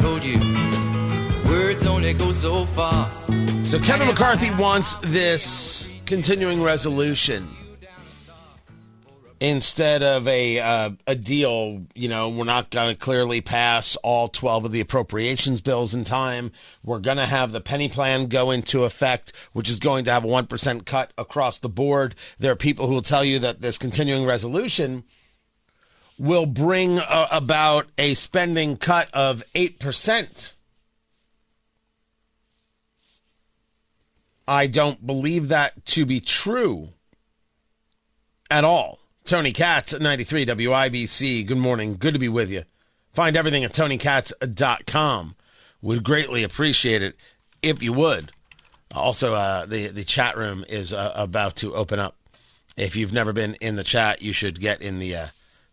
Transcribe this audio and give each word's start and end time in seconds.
told 0.00 0.24
you. 0.24 0.38
Words 1.46 1.86
only 1.86 2.14
go 2.14 2.32
so 2.32 2.64
far. 2.66 3.10
So 3.64 3.78
Kevin 3.78 4.08
McCarthy 4.08 4.50
wants 4.54 4.96
this 5.02 5.94
continuing 6.06 6.62
resolution 6.62 7.48
instead 9.40 10.02
of 10.02 10.26
a 10.26 10.58
uh, 10.58 10.90
a 11.06 11.14
deal. 11.14 11.84
You 11.94 12.08
know, 12.08 12.30
we're 12.30 12.44
not 12.44 12.70
going 12.70 12.94
to 12.94 12.98
clearly 12.98 13.42
pass 13.42 13.96
all 13.96 14.28
twelve 14.28 14.64
of 14.64 14.72
the 14.72 14.80
appropriations 14.80 15.60
bills 15.60 15.94
in 15.94 16.04
time. 16.04 16.52
We're 16.82 16.98
going 16.98 17.18
to 17.18 17.26
have 17.26 17.52
the 17.52 17.60
penny 17.60 17.88
plan 17.88 18.26
go 18.28 18.50
into 18.50 18.84
effect, 18.84 19.34
which 19.52 19.68
is 19.68 19.78
going 19.78 20.04
to 20.04 20.12
have 20.12 20.24
a 20.24 20.28
one 20.28 20.46
percent 20.46 20.86
cut 20.86 21.12
across 21.18 21.58
the 21.58 21.68
board. 21.68 22.14
There 22.38 22.52
are 22.52 22.56
people 22.56 22.86
who 22.86 22.94
will 22.94 23.02
tell 23.02 23.24
you 23.24 23.38
that 23.40 23.60
this 23.60 23.76
continuing 23.76 24.24
resolution 24.24 25.04
will 26.20 26.44
bring 26.44 26.98
uh, 26.98 27.26
about 27.32 27.86
a 27.96 28.12
spending 28.12 28.76
cut 28.76 29.08
of 29.14 29.42
eight 29.54 29.80
percent. 29.80 30.54
I 34.46 34.66
don't 34.66 35.06
believe 35.06 35.48
that 35.48 35.86
to 35.86 36.04
be 36.04 36.20
true 36.20 36.90
at 38.50 38.64
all. 38.64 38.98
Tony 39.24 39.52
Katz 39.52 39.94
at 39.94 40.02
93 40.02 40.44
WIBC. 40.44 41.46
Good 41.46 41.56
morning. 41.56 41.96
Good 41.98 42.12
to 42.14 42.20
be 42.20 42.28
with 42.28 42.50
you. 42.50 42.64
Find 43.14 43.36
everything 43.36 43.64
at 43.64 43.72
tonykatz.com. 43.72 45.36
Would 45.82 46.04
greatly 46.04 46.42
appreciate 46.42 47.00
it 47.00 47.16
if 47.62 47.82
you 47.82 47.94
would. 47.94 48.32
Also, 48.94 49.34
uh, 49.34 49.64
the, 49.64 49.86
the 49.86 50.04
chat 50.04 50.36
room 50.36 50.64
is 50.68 50.92
uh, 50.92 51.12
about 51.14 51.56
to 51.56 51.74
open 51.74 51.98
up. 51.98 52.16
If 52.76 52.96
you've 52.96 53.12
never 53.12 53.32
been 53.32 53.54
in 53.54 53.76
the 53.76 53.84
chat, 53.84 54.20
you 54.20 54.32
should 54.32 54.60
get 54.60 54.82
in 54.82 54.98
the 54.98 55.14
uh, 55.14 55.26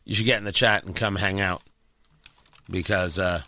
you 0.07 0.15
should 0.15 0.25
get 0.25 0.37
in 0.37 0.45
the 0.45 0.53
chat 0.53 0.85
and 0.85 0.95
come 0.95 1.17
hang 1.17 1.41
out 1.41 1.61
because 2.69 3.19
uh, 3.19 3.41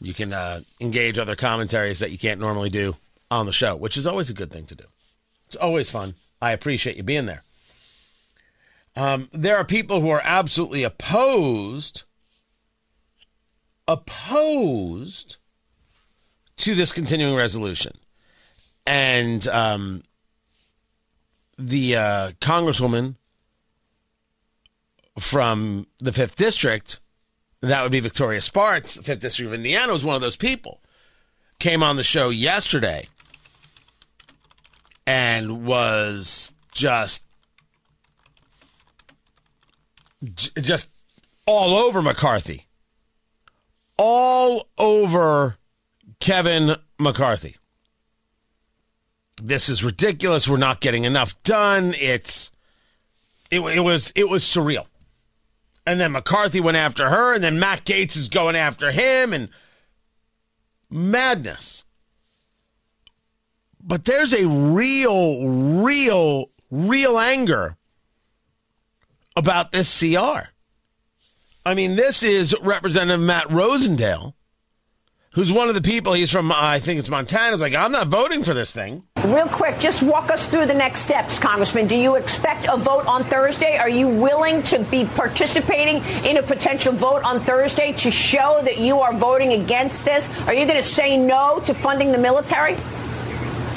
you 0.00 0.14
can 0.14 0.32
uh, 0.32 0.62
engage 0.80 1.18
other 1.18 1.36
commentaries 1.36 1.98
that 1.98 2.10
you 2.10 2.16
can't 2.16 2.40
normally 2.40 2.70
do 2.70 2.96
on 3.30 3.44
the 3.44 3.52
show, 3.52 3.76
which 3.76 3.98
is 3.98 4.06
always 4.06 4.30
a 4.30 4.34
good 4.34 4.50
thing 4.50 4.64
to 4.64 4.74
do. 4.74 4.84
It's 5.44 5.56
always 5.56 5.90
fun. 5.90 6.14
I 6.40 6.52
appreciate 6.52 6.96
you 6.96 7.02
being 7.02 7.26
there. 7.26 7.42
Um, 8.96 9.28
there 9.30 9.58
are 9.58 9.64
people 9.64 10.00
who 10.00 10.08
are 10.08 10.22
absolutely 10.24 10.84
opposed, 10.84 12.04
opposed 13.86 15.36
to 16.56 16.74
this 16.74 16.92
continuing 16.92 17.36
resolution, 17.36 17.92
and 18.86 19.46
um, 19.48 20.02
the 21.58 21.96
uh, 21.96 22.30
congresswoman 22.40 23.16
from 25.18 25.86
the 25.98 26.12
fifth 26.12 26.36
district, 26.36 27.00
that 27.60 27.82
would 27.82 27.92
be 27.92 28.00
Victoria 28.00 28.40
the 28.94 29.02
fifth 29.02 29.20
district 29.20 29.48
of 29.48 29.54
Indiana, 29.54 29.92
was 29.92 30.04
one 30.04 30.14
of 30.14 30.20
those 30.20 30.36
people. 30.36 30.80
Came 31.58 31.82
on 31.82 31.96
the 31.96 32.02
show 32.02 32.30
yesterday 32.30 33.06
and 35.06 35.66
was 35.66 36.52
just 36.72 37.24
just 40.60 40.90
all 41.46 41.76
over 41.76 42.02
McCarthy. 42.02 42.66
All 43.96 44.68
over 44.78 45.58
Kevin 46.20 46.76
McCarthy. 46.98 47.56
This 49.42 49.68
is 49.68 49.84
ridiculous. 49.84 50.48
We're 50.48 50.56
not 50.56 50.80
getting 50.80 51.04
enough 51.04 51.40
done. 51.42 51.94
It's 51.98 52.50
it, 53.50 53.60
it 53.60 53.80
was 53.80 54.12
it 54.16 54.28
was 54.28 54.42
surreal. 54.42 54.86
And 55.86 56.00
then 56.00 56.12
McCarthy 56.12 56.60
went 56.60 56.76
after 56.76 57.10
her, 57.10 57.34
and 57.34 57.44
then 57.44 57.58
Matt 57.58 57.84
Gaetz 57.84 58.16
is 58.16 58.28
going 58.28 58.56
after 58.56 58.90
him, 58.90 59.32
and 59.32 59.50
madness. 60.90 61.84
But 63.80 64.06
there's 64.06 64.32
a 64.32 64.48
real, 64.48 65.46
real, 65.46 66.46
real 66.70 67.18
anger 67.18 67.76
about 69.36 69.72
this 69.72 70.00
CR. 70.00 70.48
I 71.66 71.74
mean, 71.74 71.96
this 71.96 72.22
is 72.22 72.56
Representative 72.62 73.20
Matt 73.20 73.48
Rosendale, 73.48 74.34
who's 75.32 75.52
one 75.52 75.68
of 75.68 75.74
the 75.74 75.82
people, 75.82 76.14
he's 76.14 76.30
from, 76.30 76.52
I 76.52 76.78
think 76.78 76.98
it's 76.98 77.08
Montana, 77.08 77.54
is 77.54 77.60
like, 77.60 77.74
I'm 77.74 77.92
not 77.92 78.08
voting 78.08 78.42
for 78.42 78.54
this 78.54 78.72
thing. 78.72 79.04
Real 79.24 79.48
quick, 79.48 79.78
just 79.78 80.02
walk 80.02 80.30
us 80.30 80.46
through 80.46 80.66
the 80.66 80.74
next 80.74 81.00
steps, 81.00 81.38
Congressman. 81.38 81.86
Do 81.86 81.96
you 81.96 82.16
expect 82.16 82.66
a 82.70 82.76
vote 82.76 83.06
on 83.06 83.24
Thursday? 83.24 83.78
Are 83.78 83.88
you 83.88 84.06
willing 84.06 84.62
to 84.64 84.78
be 84.78 85.06
participating 85.06 86.02
in 86.26 86.36
a 86.36 86.42
potential 86.42 86.92
vote 86.92 87.22
on 87.24 87.40
Thursday 87.40 87.92
to 87.92 88.10
show 88.10 88.60
that 88.64 88.76
you 88.76 89.00
are 89.00 89.14
voting 89.14 89.54
against 89.54 90.04
this? 90.04 90.28
Are 90.46 90.52
you 90.52 90.66
going 90.66 90.76
to 90.76 90.82
say 90.82 91.16
no 91.16 91.58
to 91.64 91.72
funding 91.72 92.12
the 92.12 92.18
military? 92.18 92.76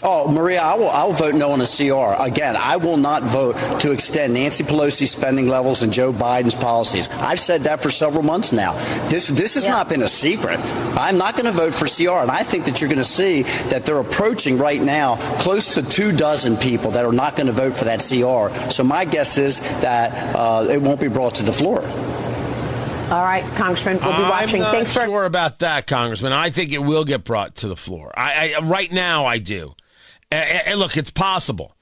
Oh, 0.03 0.28
Maria, 0.31 0.62
I 0.62 0.75
will, 0.75 0.90
I 0.90 1.03
will 1.06 1.13
vote 1.13 1.35
no 1.35 1.52
on 1.52 1.62
a 1.62 1.66
CR. 1.66 2.22
Again, 2.22 2.56
I 2.56 2.78
will 2.78 2.97
not 2.97 3.24
vote 3.24 3.53
to 3.81 3.91
extend 3.91 4.34
Nancy 4.34 4.63
Pelosi's 4.63 5.12
spending 5.12 5.47
levels 5.47 5.84
and 5.84 5.91
Joe 5.91 6.13
Biden's 6.13 6.56
policies. 6.56 7.09
I've 7.09 7.40
said 7.40 7.63
that 7.63 7.81
for 7.81 7.90
several 7.90 8.24
months 8.24 8.52
now. 8.52 8.74
This, 9.07 9.28
this 9.30 9.56
has 9.56 9.66
yeah. 9.66 9.72
not 9.72 9.90
been 9.90 10.03
a 10.03 10.07
secret. 10.07 10.59
I'm 10.97 11.18
not 11.18 11.36
going 11.36 11.46
to 11.46 11.52
vote 11.52 11.74
for 11.74 11.88
CR, 11.88 12.22
and 12.22 12.31
I 12.31 12.44
think 12.44 12.66
that 12.66 12.80
you're 12.80 12.90
going 12.90 12.97
to 12.97 13.03
see 13.03 13.44
that 13.69 13.86
they're 13.86 14.00
approaching 14.00 14.57
right 14.57 14.81
now 14.81 15.16
close 15.40 15.74
to 15.75 15.84
two 15.84 16.12
dozen 16.12 16.57
people 16.57 16.91
that 16.91 17.06
are 17.06 17.12
not 17.12 17.36
going 17.36 17.47
to 17.47 17.53
vote 17.53 17.74
for 17.74 17.86
that 17.86 18.00
CR. 18.00 18.72
So 18.72 18.84
my 18.84 19.06
guess 19.06 19.38
is 19.38 19.59
that 19.81 20.36
uh, 20.36 20.68
it 20.69 20.81
won't 20.81 21.00
be 21.00 21.07
brought 21.07 21.36
to 21.36 21.44
the 21.44 21.53
floor. 21.53 21.81
All 23.09 23.24
right, 23.24 23.44
Congressman, 23.56 24.00
we'll 24.02 24.18
be 24.18 24.24
watching. 24.24 24.62
I'm 24.62 24.63
not 24.63 24.74
Thanks 24.74 24.91
sure 24.91 25.06
for 25.06 25.24
about 25.24 25.59
that, 25.59 25.88
Congressman. 25.88 26.34
I 26.34 26.50
think 26.50 26.74
it 26.74 26.80
will 26.80 27.06
get 27.06 27.24
brought 27.24 27.56
to 27.57 27.69
the 27.69 27.78
floor. 27.78 28.12
I, 28.18 28.53
I 28.57 28.62
right 28.63 28.91
now 28.91 29.25
I 29.25 29.40
do. 29.40 29.75
And, 30.31 30.67
and 30.67 30.79
look, 30.79 30.97
it's 30.97 31.11
possible. 31.11 31.75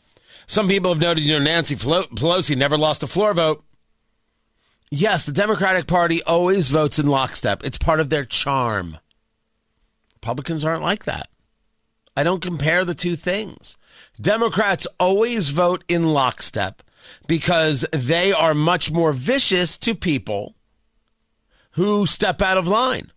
Some 0.48 0.68
people 0.68 0.92
have 0.92 1.02
noted, 1.02 1.24
you 1.24 1.38
know, 1.38 1.44
Nancy 1.44 1.76
Pelosi 1.76 2.56
never 2.56 2.78
lost 2.78 3.04
a 3.04 3.08
floor 3.08 3.34
vote. 3.34 3.64
Yes, 4.92 5.26
the 5.26 5.32
Democratic 5.32 5.88
Party 5.88 6.22
always 6.24 6.70
votes 6.70 7.00
in 7.00 7.08
lockstep. 7.08 7.64
It's 7.64 7.78
part 7.78 8.00
of 8.00 8.10
their 8.10 8.26
charm. 8.26 9.00
Republicans 10.16 10.64
aren't 10.64 10.84
like 10.84 11.06
that. 11.06 11.30
I 12.16 12.24
don't 12.24 12.42
compare 12.42 12.86
the 12.86 12.96
two 12.96 13.16
things. 13.16 13.78
Democrats 14.22 14.88
always 15.00 15.50
vote 15.50 15.84
in 15.88 16.14
lockstep 16.14 16.82
because 17.28 17.86
they 17.92 18.32
are 18.32 18.54
much 18.54 18.92
more 18.92 19.12
vicious 19.12 19.78
to 19.78 19.96
people 19.96 20.56
who 21.72 22.06
step 22.06 22.42
out 22.42 22.58
of 22.58 22.68
line. 22.68 23.12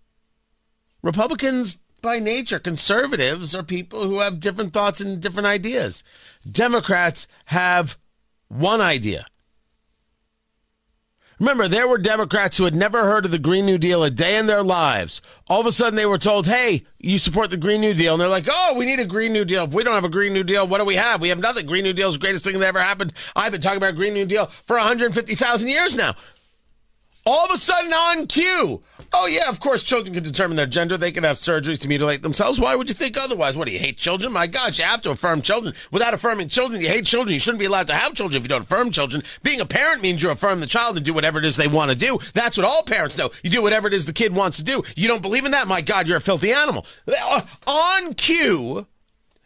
Republicans 1.02 1.78
by 2.00 2.18
nature, 2.18 2.58
conservatives 2.58 3.54
are 3.54 3.62
people 3.62 4.08
who 4.08 4.20
have 4.20 4.40
different 4.40 4.72
thoughts 4.72 5.00
and 5.00 5.20
different 5.20 5.46
ideas. 5.46 6.02
Democrats 6.50 7.28
have 7.46 7.96
one 8.48 8.80
idea. 8.80 9.26
Remember, 11.38 11.68
there 11.68 11.86
were 11.86 11.98
Democrats 11.98 12.58
who 12.58 12.64
had 12.64 12.74
never 12.74 13.04
heard 13.04 13.24
of 13.24 13.30
the 13.30 13.38
Green 13.38 13.64
New 13.64 13.78
Deal 13.78 14.02
a 14.02 14.10
day 14.10 14.38
in 14.38 14.46
their 14.46 14.64
lives. 14.64 15.22
All 15.46 15.60
of 15.60 15.66
a 15.66 15.72
sudden, 15.72 15.94
they 15.94 16.06
were 16.06 16.18
told, 16.18 16.48
hey, 16.48 16.82
you 16.98 17.16
support 17.16 17.50
the 17.50 17.56
Green 17.56 17.80
New 17.80 17.94
Deal. 17.94 18.14
And 18.14 18.20
they're 18.20 18.28
like, 18.28 18.48
oh, 18.50 18.74
we 18.76 18.86
need 18.86 18.98
a 18.98 19.06
Green 19.06 19.32
New 19.32 19.44
Deal. 19.44 19.64
If 19.64 19.72
we 19.72 19.84
don't 19.84 19.94
have 19.94 20.04
a 20.04 20.08
Green 20.08 20.32
New 20.32 20.42
Deal, 20.42 20.66
what 20.66 20.78
do 20.78 20.84
we 20.84 20.96
have? 20.96 21.20
We 21.20 21.28
have 21.28 21.38
nothing. 21.38 21.66
Green 21.66 21.84
New 21.84 21.92
Deal 21.92 22.08
is 22.08 22.16
the 22.16 22.20
greatest 22.20 22.44
thing 22.44 22.58
that 22.58 22.66
ever 22.66 22.82
happened. 22.82 23.12
I've 23.36 23.52
been 23.52 23.60
talking 23.60 23.76
about 23.76 23.94
Green 23.94 24.14
New 24.14 24.26
Deal 24.26 24.46
for 24.46 24.76
150,000 24.76 25.68
years 25.68 25.94
now. 25.94 26.14
All 27.24 27.44
of 27.44 27.52
a 27.52 27.58
sudden, 27.58 27.92
on 27.92 28.26
cue, 28.26 28.82
Oh, 29.10 29.26
yeah, 29.26 29.48
of 29.48 29.58
course, 29.58 29.82
children 29.82 30.12
can 30.12 30.22
determine 30.22 30.56
their 30.56 30.66
gender. 30.66 30.98
They 30.98 31.12
can 31.12 31.24
have 31.24 31.38
surgeries 31.38 31.80
to 31.80 31.88
mutilate 31.88 32.22
themselves. 32.22 32.60
Why 32.60 32.76
would 32.76 32.90
you 32.90 32.94
think 32.94 33.16
otherwise? 33.16 33.56
What 33.56 33.66
do 33.66 33.72
you 33.72 33.78
hate 33.78 33.96
children? 33.96 34.32
My 34.32 34.46
God, 34.46 34.76
you 34.76 34.84
have 34.84 35.00
to 35.02 35.10
affirm 35.10 35.40
children. 35.40 35.74
Without 35.90 36.12
affirming 36.12 36.48
children, 36.48 36.82
you 36.82 36.88
hate 36.88 37.06
children. 37.06 37.32
You 37.32 37.40
shouldn't 37.40 37.60
be 37.60 37.64
allowed 37.64 37.86
to 37.86 37.94
have 37.94 38.12
children 38.12 38.36
if 38.36 38.44
you 38.44 38.50
don't 38.50 38.62
affirm 38.62 38.90
children. 38.90 39.22
Being 39.42 39.62
a 39.62 39.66
parent 39.66 40.02
means 40.02 40.22
you 40.22 40.30
affirm 40.30 40.60
the 40.60 40.66
child 40.66 40.96
and 40.96 41.06
do 41.06 41.14
whatever 41.14 41.38
it 41.38 41.46
is 41.46 41.56
they 41.56 41.68
want 41.68 41.90
to 41.90 41.96
do. 41.96 42.18
That's 42.34 42.58
what 42.58 42.66
all 42.66 42.82
parents 42.82 43.16
know. 43.16 43.30
You 43.42 43.48
do 43.48 43.62
whatever 43.62 43.88
it 43.88 43.94
is 43.94 44.04
the 44.04 44.12
kid 44.12 44.34
wants 44.34 44.58
to 44.58 44.64
do. 44.64 44.82
You 44.94 45.08
don't 45.08 45.22
believe 45.22 45.46
in 45.46 45.52
that? 45.52 45.68
My 45.68 45.80
God, 45.80 46.06
you're 46.06 46.18
a 46.18 46.20
filthy 46.20 46.52
animal. 46.52 46.84
On 47.66 48.12
cue, 48.12 48.86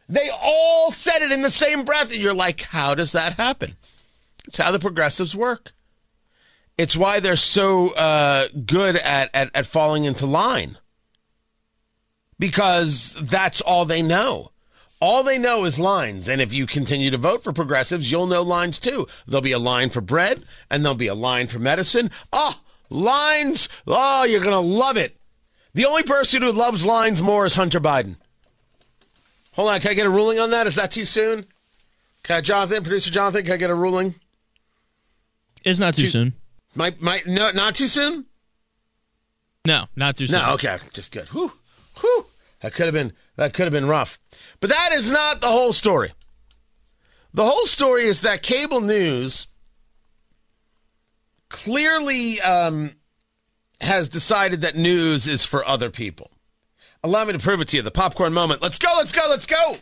they 0.09 0.29
all 0.43 0.91
said 0.91 1.23
it 1.23 1.31
in 1.31 1.43
the 1.43 1.51
same 1.51 1.85
breath. 1.85 2.13
And 2.13 2.21
you're 2.21 2.35
like, 2.35 2.63
how 2.63 2.97
does 2.97 3.13
that 3.13 3.35
happen? 3.35 3.77
It's 4.49 4.59
how 4.59 4.73
the 4.73 4.81
progressives 4.81 5.37
work. 5.37 5.71
It's 6.79 6.97
why 6.97 7.21
they're 7.21 7.37
so 7.37 7.91
uh, 7.91 8.49
good 8.65 8.97
at, 8.97 9.31
at, 9.35 9.51
at 9.55 9.67
falling 9.67 10.05
into 10.05 10.27
line. 10.27 10.79
Because 12.39 13.17
that's 13.21 13.61
all 13.61 13.85
they 13.85 14.03
know. 14.03 14.51
All 15.01 15.23
they 15.23 15.39
know 15.39 15.65
is 15.65 15.79
lines. 15.79 16.29
And 16.29 16.41
if 16.41 16.55
you 16.55 16.67
continue 16.67 17.11
to 17.11 17.17
vote 17.17 17.43
for 17.43 17.53
progressives, 17.53 18.11
you'll 18.11 18.27
know 18.27 18.43
lines 18.43 18.79
too. 18.79 19.07
There'll 19.27 19.43
be 19.43 19.53
a 19.53 19.59
line 19.59 19.91
for 19.91 20.01
bread 20.01 20.45
and 20.71 20.85
there'll 20.85 20.97
be 20.97 21.09
a 21.09 21.15
line 21.15 21.49
for 21.49 21.59
medicine. 21.59 22.11
Oh, 22.33 22.61
lines. 22.89 23.69
Oh, 23.87 24.25
you're 24.25 24.41
going 24.41 24.53
to 24.53 24.59
love 24.59 24.97
it. 24.97 25.17
The 25.75 25.87
only 25.87 26.03
person 26.03 26.43
who 26.43 26.53
loves 26.53 26.87
lines 26.87 27.23
more 27.23 27.47
is 27.47 27.55
Hunter 27.55 27.81
Biden. 27.81 28.17
Hold 29.53 29.71
on. 29.71 29.81
Can 29.81 29.91
I 29.91 29.95
get 29.95 30.07
a 30.07 30.11
ruling 30.11 30.39
on 30.39 30.51
that? 30.51 30.67
Is 30.67 30.77
that 30.77 30.93
too 30.93 31.05
soon? 31.05 31.47
Can 32.23 32.37
I, 32.37 32.41
Jonathan, 32.41 32.83
producer 32.83 33.11
Jonathan, 33.11 33.43
can 33.43 33.53
I 33.55 33.57
get 33.57 33.71
a 33.71 33.75
ruling? 33.75 34.15
It's 35.65 35.81
not 35.81 35.95
too, 35.95 36.03
too 36.03 36.09
soon. 36.09 36.35
My, 36.75 36.95
my, 37.01 37.21
no, 37.27 37.51
not 37.51 37.75
too 37.75 37.89
soon. 37.89 38.27
No, 39.67 39.87
not 39.95 40.17
too 40.17 40.27
soon. 40.27 40.41
No, 40.41 40.55
okay, 40.55 40.79
just 40.93 41.13
good. 41.13 41.29
Whew, 41.29 41.53
whew. 42.01 42.27
That 42.63 42.75
could 42.75 42.87
have 42.87 42.95
been 42.95 43.13
that 43.37 43.55
could 43.55 43.65
have 43.65 43.73
been 43.73 43.89
rough, 43.89 44.19
but 44.61 44.71
that 44.71 44.91
is 44.93 45.11
not 45.11 45.41
the 45.41 45.49
whole 45.49 45.73
story. 45.73 46.13
The 47.35 47.45
whole 47.45 47.67
story 47.67 48.03
is 48.05 48.21
that 48.21 48.43
cable 48.43 48.81
news 48.81 49.49
clearly 51.49 52.41
um, 52.41 52.93
has 53.81 54.09
decided 54.09 54.61
that 54.61 54.77
news 54.77 55.27
is 55.27 55.45
for 55.45 55.67
other 55.67 55.91
people. 55.91 56.31
Allow 57.03 57.25
me 57.25 57.33
to 57.33 57.39
prove 57.39 57.61
it 57.61 57.69
to 57.69 57.79
you. 57.79 57.83
The 57.83 57.91
popcorn 57.91 58.33
moment. 58.33 58.63
Let's 58.63 58.79
go. 58.79 58.93
Let's 58.97 59.13
go. 59.13 59.27
Let's 59.29 59.47
go. 59.47 59.77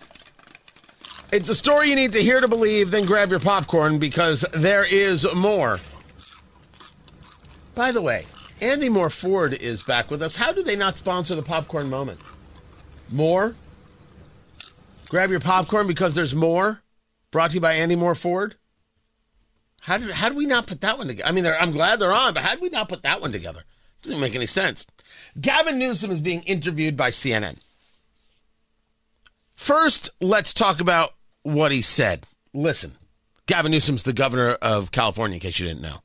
It's 1.32 1.48
a 1.48 1.54
story 1.54 1.88
you 1.88 1.96
need 1.96 2.12
to 2.12 2.22
hear 2.22 2.40
to 2.40 2.48
believe. 2.48 2.90
Then 2.90 3.04
grab 3.04 3.30
your 3.30 3.40
popcorn 3.40 3.98
because 3.98 4.44
there 4.54 4.84
is 4.84 5.26
more. 5.34 5.78
By 7.74 7.92
the 7.92 8.02
way, 8.02 8.26
Andy 8.60 8.88
Mohr 8.88 9.12
Ford 9.12 9.52
is 9.52 9.84
back 9.84 10.10
with 10.10 10.22
us. 10.22 10.36
How 10.36 10.52
do 10.52 10.62
they 10.62 10.76
not 10.76 10.96
sponsor 10.96 11.34
the 11.34 11.42
popcorn 11.42 11.88
moment? 11.88 12.20
More? 13.10 13.54
Grab 15.08 15.30
your 15.30 15.40
popcorn 15.40 15.86
because 15.86 16.14
there's 16.14 16.34
more? 16.34 16.82
Brought 17.30 17.50
to 17.50 17.54
you 17.54 17.60
by 17.60 17.74
Andy 17.74 17.96
Mohr 17.96 18.18
Ford? 18.18 18.56
How 19.82 19.96
did 19.96 20.10
how 20.10 20.28
did 20.28 20.36
we 20.36 20.46
not 20.46 20.66
put 20.66 20.82
that 20.82 20.98
one 20.98 21.08
together? 21.08 21.28
I 21.28 21.32
mean, 21.32 21.46
I'm 21.46 21.72
glad 21.72 21.98
they're 21.98 22.12
on, 22.12 22.34
but 22.34 22.42
how 22.42 22.50
did 22.50 22.60
we 22.60 22.68
not 22.68 22.88
put 22.88 23.02
that 23.02 23.20
one 23.20 23.32
together? 23.32 23.60
It 23.60 24.02
Doesn't 24.02 24.20
make 24.20 24.34
any 24.34 24.46
sense. 24.46 24.86
Gavin 25.40 25.78
Newsom 25.78 26.10
is 26.10 26.20
being 26.20 26.42
interviewed 26.42 26.96
by 26.96 27.10
CNN. 27.10 27.56
First, 29.56 30.10
let's 30.20 30.52
talk 30.52 30.80
about 30.80 31.14
what 31.42 31.72
he 31.72 31.82
said. 31.82 32.26
Listen, 32.52 32.96
Gavin 33.46 33.72
Newsom's 33.72 34.02
the 34.02 34.12
governor 34.12 34.52
of 34.62 34.90
California, 34.90 35.36
in 35.36 35.40
case 35.40 35.58
you 35.58 35.66
didn't 35.66 35.82
know. 35.82 36.02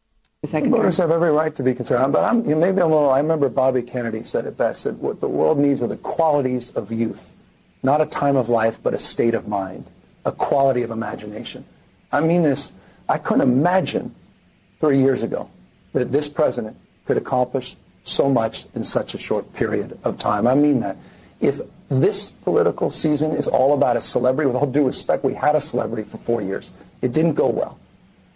Voters 0.71 0.97
have 0.97 1.12
every 1.12 1.31
right 1.31 1.53
to 1.56 1.63
be 1.63 1.74
concerned, 1.74 2.13
but 2.13 2.24
I'm, 2.24 2.45
you 2.45 2.56
know, 2.56 2.62
maybe 2.62 2.81
I'm 2.81 2.92
a 2.92 2.95
little. 2.95 3.09
I 3.09 3.19
remember 3.19 3.50
Bobby 3.50 3.81
Kennedy 3.81 4.24
said 4.24 4.45
it 4.45 4.57
best: 4.57 4.83
that 4.83 4.95
what 4.95 5.21
the 5.21 5.27
world 5.27 5.57
needs 5.57 5.81
are 5.81 5.88
the 5.88 5.97
qualities 5.97 6.71
of 6.71 6.92
youth, 6.92 7.36
not 7.83 8.01
a 8.01 8.06
time 8.06 8.36
of 8.36 8.50
life, 8.50 8.81
but 8.81 8.94
a 8.94 9.00
state 9.00 9.33
of 9.33 9.47
mind, 9.47 9.92
a 10.25 10.31
quality 10.31 10.81
of 10.83 10.92
imagination. 10.92 11.65
I 12.12 12.21
mean 12.21 12.44
this. 12.44 12.71
I 13.07 13.18
couldn't 13.18 13.42
imagine 13.42 14.15
three 14.80 15.00
years 15.00 15.24
ago 15.24 15.50
that 15.94 16.12
this 16.12 16.27
president 16.27 16.77
could 17.06 17.18
accomplish 17.18 17.75
so 18.03 18.30
much 18.30 18.65
in 18.75 18.83
such 18.83 19.13
a 19.13 19.18
short 19.18 19.53
period 19.53 19.98
of 20.03 20.18
time. 20.18 20.48
I 20.48 20.56
mean 20.56 20.80
that. 20.81 20.98
If 21.41 21.62
this 21.89 22.31
political 22.31 22.89
season 22.89 23.31
is 23.31 23.48
all 23.48 23.74
about 23.74 23.98
a 23.98 24.01
celebrity, 24.01 24.48
with 24.48 24.56
all 24.56 24.65
due 24.65 24.88
respect, 24.88 25.24
we 25.24 25.33
had 25.33 25.56
a 25.56 25.62
celebrity 25.62 26.03
for 26.07 26.18
four 26.18 26.41
years. 26.41 26.71
It 27.01 27.12
didn't 27.12 27.33
go 27.33 27.50
well. 27.50 27.77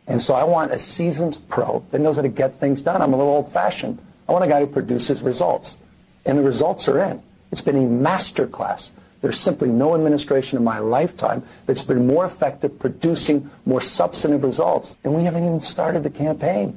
And 0.10 0.20
so 0.20 0.34
I 0.34 0.44
want 0.44 0.72
a 0.72 0.80
seasoned 0.80 1.38
pro 1.50 1.86
that 1.92 2.02
knows 2.02 2.16
how 2.16 2.24
to 2.24 2.30
get 2.30 2.56
things 2.56 2.82
done. 2.82 3.02
I'm 3.02 3.14
a 3.14 3.18
little 3.18 3.32
old 3.32 3.48
fashioned. 3.48 4.00
I 4.28 4.32
want 4.32 4.44
a 4.44 4.48
guy 4.48 4.60
who 4.60 4.68
produces 4.68 5.22
results. 5.22 5.78
And 6.26 6.38
the 6.38 6.44
results 6.44 6.90
are 6.90 7.00
in. 7.00 7.22
It's 7.52 7.62
been 7.62 7.78
a 7.78 7.88
masterclass. 7.88 8.90
There's 9.22 9.40
simply 9.40 9.70
no 9.70 9.94
administration 9.94 10.58
in 10.58 10.64
my 10.64 10.80
lifetime 10.80 11.44
that's 11.68 11.84
been 11.84 12.08
more 12.08 12.26
effective 12.26 12.80
producing 12.80 13.50
more 13.66 13.82
substantive 13.82 14.44
results. 14.44 14.98
And 15.04 15.14
we 15.14 15.24
haven't 15.26 15.46
even 15.46 15.60
started 15.60 16.02
the 16.02 16.10
campaign. 16.10 16.76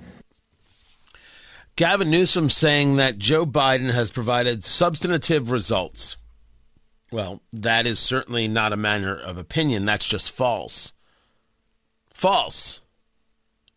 Gavin 1.76 2.10
Newsom 2.10 2.50
saying 2.50 2.96
that 2.96 3.16
Joe 3.16 3.46
Biden 3.46 3.92
has 3.92 4.10
provided 4.10 4.62
substantive 4.62 5.50
results. 5.50 6.18
Well, 7.10 7.40
that 7.50 7.86
is 7.86 7.98
certainly 7.98 8.46
not 8.46 8.74
a 8.74 8.76
matter 8.76 9.16
of 9.16 9.38
opinion. 9.38 9.86
That's 9.86 10.06
just 10.06 10.30
false. 10.30 10.92
False 12.12 12.81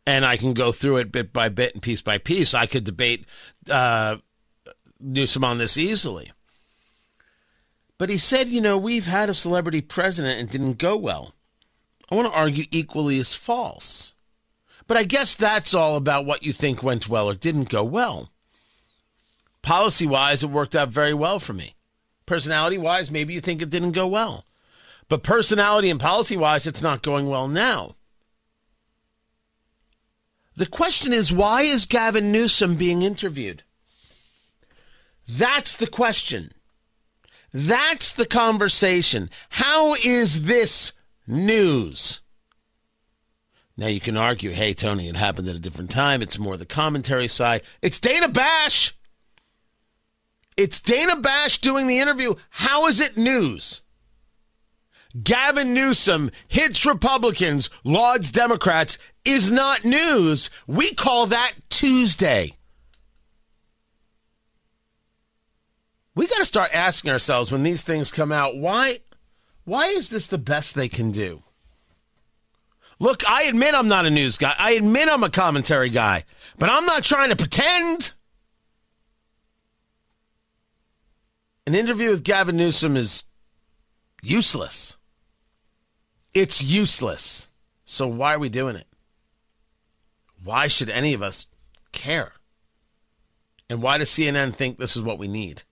and 0.06 0.25
I 0.25 0.38
can 0.38 0.54
go 0.54 0.72
through 0.72 0.98
it 0.98 1.12
bit 1.12 1.34
by 1.34 1.50
bit 1.50 1.74
and 1.74 1.81
piece 1.81 2.02
by 2.02 2.18
piece. 2.18 2.54
I 2.54 2.66
could 2.66 2.84
debate 2.84 3.25
uh, 3.69 4.18
Newsom 5.00 5.44
on 5.44 5.57
this 5.57 5.78
easily. 5.78 6.31
But 7.98 8.10
he 8.10 8.18
said, 8.18 8.50
you 8.50 8.62
know, 8.62 8.78
we've 8.78 9.07
had 9.07 9.30
a 9.30 9.34
celebrity 9.34 9.81
president 9.81 10.40
and 10.40 10.50
didn't 10.50 10.78
go 10.78 10.98
well. 10.98 11.34
I 12.12 12.16
want 12.16 12.31
to 12.31 12.38
argue 12.38 12.66
equally 12.72 13.18
is 13.18 13.34
false. 13.34 14.13
But 14.88 14.98
I 14.98 15.04
guess 15.04 15.34
that's 15.34 15.74
all 15.74 15.96
about 15.96 16.25
what 16.25 16.44
you 16.44 16.54
think 16.54 16.84
went 16.84 17.10
well 17.10 17.30
or 17.30 17.36
didn't 17.36 17.69
go 17.69 17.84
well. 17.84 18.30
Policy 19.62 20.06
wise, 20.06 20.44
it 20.44 20.51
worked 20.51 20.75
out 20.75 20.90
very 20.90 21.13
well 21.13 21.40
for 21.40 21.54
me. 21.54 21.74
Personality 22.28 22.78
wise, 22.78 23.10
maybe 23.10 23.34
you 23.34 23.42
think 23.42 23.62
it 23.62 23.72
didn't 23.72 23.94
go 23.94 24.06
well. 24.06 24.46
But 25.10 25.24
personality 25.24 25.90
and 25.90 26.00
policy 26.00 26.38
wise, 26.38 26.68
it's 26.68 26.81
not 26.81 27.01
going 27.01 27.28
well 27.28 27.48
now. 27.48 27.96
The 30.56 30.66
question 30.66 31.12
is 31.12 31.34
why 31.34 31.63
is 31.63 31.86
Gavin 31.86 32.31
Newsom 32.31 32.75
being 32.75 33.02
interviewed? 33.02 33.63
That's 35.28 35.75
the 35.75 35.88
question. 35.88 36.54
That's 37.54 38.12
the 38.13 38.25
conversation. 38.25 39.30
How 39.50 39.96
is 39.96 40.44
this 40.44 40.94
news? 41.28 42.22
Now 43.78 43.88
you 43.88 44.00
can 44.00 44.16
argue, 44.16 44.52
hey, 44.52 44.74
Tony, 44.74 45.10
it 45.10 45.18
happened 45.18 45.50
at 45.50 45.56
a 45.56 45.60
different 45.60 45.90
time. 45.90 46.22
It's 46.22 46.40
more 46.40 46.56
the 46.56 46.66
commentary 46.66 47.28
side. 47.28 47.63
It's 47.81 48.00
Dana 48.00 48.30
Bash. 48.30 48.96
It's 50.56 50.80
Dana 50.80 51.18
Bash 51.18 51.60
doing 51.60 51.88
the 51.88 52.00
interview. 52.00 52.36
How 52.50 52.88
is 52.88 53.01
it 53.01 53.18
news? 53.18 53.81
Gavin 55.24 55.74
Newsom 55.74 56.30
hits 56.48 56.86
Republicans, 56.86 57.70
lauds 57.84 58.32
Democrats 58.32 58.98
is 59.24 59.50
not 59.50 59.86
news. 59.86 60.50
We 60.68 60.94
call 60.94 61.28
that 61.28 61.54
Tuesday. 61.70 62.54
We 66.16 66.28
got 66.28 66.39
to 66.39 66.46
start 66.46 66.74
asking 66.74 67.12
ourselves 67.12 67.51
when 67.51 67.63
these 67.63 67.82
things 67.82 68.12
come 68.12 68.32
out, 68.32 68.56
why 68.56 69.00
why 69.66 69.88
is 69.88 70.10
this 70.10 70.28
the 70.28 70.38
best 70.38 70.75
they 70.75 70.88
can 70.88 71.12
do? 71.12 71.42
Look, 73.00 73.30
I 73.30 73.44
admit 73.44 73.74
I'm 73.74 73.88
not 73.88 74.06
a 74.06 74.10
news 74.10 74.38
guy. 74.38 74.54
I 74.58 74.74
admit 74.74 75.10
I'm 75.10 75.24
a 75.24 75.30
commentary 75.30 75.89
guy, 75.89 76.24
but 76.58 76.70
I'm 76.70 76.86
not 76.86 77.04
trying 77.04 77.30
to 77.30 77.36
pretend. 77.36 78.12
An 81.68 81.74
interview 81.74 82.12
with 82.12 82.24
Gavin 82.24 82.58
Newsom 82.58 82.96
is 82.96 83.24
useless. 84.22 84.98
It's 86.36 86.62
useless. 86.62 87.48
So 87.86 88.08
why 88.08 88.36
are 88.36 88.39
we 88.39 88.50
doing 88.50 88.75
it? 88.75 88.88
Why 90.44 90.68
should 90.68 90.89
any 90.89 91.13
of 91.13 91.24
us 91.24 91.48
care? 91.94 92.34
And 93.70 93.82
why 93.82 93.98
does 93.98 94.10
CNN 94.10 94.56
think 94.56 94.77
this 94.77 94.98
is 94.98 95.01
what 95.01 95.18
we 95.18 95.30
need? 95.30 95.63